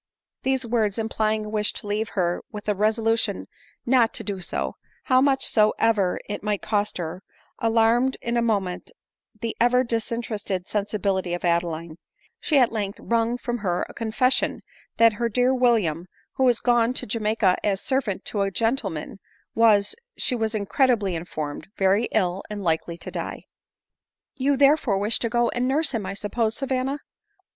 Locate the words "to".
1.73-1.85, 4.15-4.23, 16.95-17.05, 18.25-18.41, 22.85-23.11, 25.19-25.29